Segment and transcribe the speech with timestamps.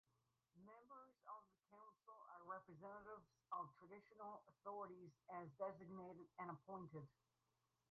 [0.65, 3.21] Members of the council are representatives
[3.53, 7.05] of Traditional Authorities as designated and appointed.